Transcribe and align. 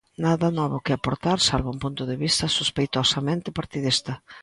Nada 0.25 0.47
novo 0.59 0.83
que 0.85 0.93
aportar 0.93 1.37
salvo 1.47 1.69
un 1.75 1.79
punto 1.85 2.03
de 2.09 2.15
vista 2.25 2.45
sospeitosamente 2.59 3.55
partidista. 3.59 4.13